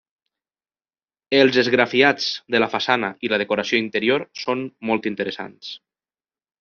Els 1.39 1.59
esgrafiats 1.63 2.29
de 2.55 2.61
la 2.63 2.69
façana 2.77 3.11
i 3.27 3.31
la 3.35 3.39
decoració 3.45 3.83
interior 3.85 4.25
són 4.45 4.65
molt 4.91 5.11
interessants. 5.13 5.71